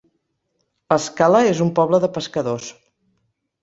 [0.95, 2.75] L'Escala és un poble de pescadors.